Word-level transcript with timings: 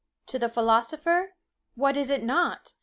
To 0.25 0.39
the 0.39 0.49
philosopher, 0.49 1.35
what 1.75 1.95
is 1.95 2.09
it 2.09 2.23
not? 2.23 2.73